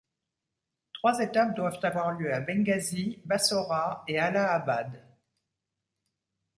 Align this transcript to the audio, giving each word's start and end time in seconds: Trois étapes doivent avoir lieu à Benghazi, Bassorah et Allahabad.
Trois 0.93 1.19
étapes 1.19 1.55
doivent 1.55 1.77
avoir 1.85 2.13
lieu 2.13 2.33
à 2.33 2.39
Benghazi, 2.41 3.21
Bassorah 3.23 4.03
et 4.07 4.17
Allahabad. 4.17 4.99